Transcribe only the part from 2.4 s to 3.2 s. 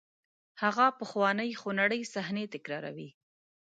تکراروئ.